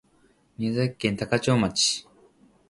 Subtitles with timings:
[0.57, 2.07] 宮崎県高千穂町